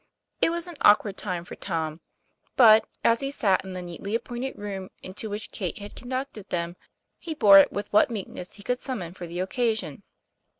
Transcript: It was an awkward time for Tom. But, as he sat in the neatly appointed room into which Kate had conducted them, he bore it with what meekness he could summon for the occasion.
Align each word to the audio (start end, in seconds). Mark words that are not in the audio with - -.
It 0.41 0.49
was 0.49 0.65
an 0.67 0.77
awkward 0.81 1.15
time 1.15 1.45
for 1.45 1.55
Tom. 1.55 2.01
But, 2.55 2.87
as 3.03 3.19
he 3.19 3.29
sat 3.29 3.63
in 3.63 3.73
the 3.73 3.83
neatly 3.83 4.15
appointed 4.15 4.57
room 4.57 4.89
into 5.03 5.29
which 5.29 5.51
Kate 5.51 5.77
had 5.77 5.95
conducted 5.95 6.49
them, 6.49 6.75
he 7.19 7.35
bore 7.35 7.59
it 7.59 7.71
with 7.71 7.93
what 7.93 8.09
meekness 8.09 8.55
he 8.55 8.63
could 8.63 8.81
summon 8.81 9.13
for 9.13 9.27
the 9.27 9.39
occasion. 9.39 10.01